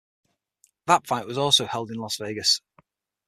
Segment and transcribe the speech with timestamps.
[0.87, 2.61] That fight was also held in Las Vegas.